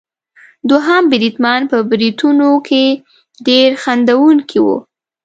[0.69, 2.83] دوهم بریدمن په بریتونو کې
[3.47, 4.77] ډېر خندوونکی وو.